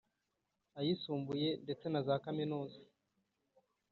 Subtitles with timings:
[0.79, 2.79] ayisumbuye ndetse na za kaminuza,